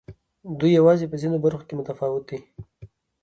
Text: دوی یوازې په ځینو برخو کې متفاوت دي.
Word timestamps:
دوی 0.59 0.71
یوازې 0.79 1.05
په 1.11 1.15
ځینو 1.21 1.37
برخو 1.45 1.67
کې 1.67 1.77
متفاوت 1.79 2.23
دي. 2.29 2.39